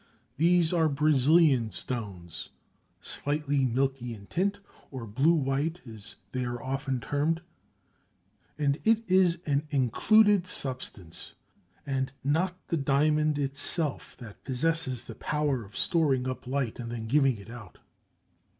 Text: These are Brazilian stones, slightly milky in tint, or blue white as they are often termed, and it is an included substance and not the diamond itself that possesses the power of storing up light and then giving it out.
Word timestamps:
These 0.37 0.73
are 0.73 0.89
Brazilian 0.89 1.69
stones, 1.71 2.49
slightly 3.01 3.67
milky 3.67 4.15
in 4.15 4.25
tint, 4.25 4.57
or 4.89 5.05
blue 5.05 5.35
white 5.35 5.79
as 5.85 6.15
they 6.31 6.43
are 6.43 6.59
often 6.59 6.99
termed, 6.99 7.43
and 8.57 8.79
it 8.83 9.03
is 9.07 9.37
an 9.45 9.67
included 9.69 10.47
substance 10.47 11.33
and 11.85 12.11
not 12.23 12.57
the 12.69 12.77
diamond 12.77 13.37
itself 13.37 14.15
that 14.17 14.43
possesses 14.43 15.03
the 15.03 15.13
power 15.13 15.63
of 15.63 15.77
storing 15.77 16.27
up 16.27 16.47
light 16.47 16.79
and 16.79 16.89
then 16.89 17.05
giving 17.05 17.37
it 17.37 17.51
out. 17.51 17.77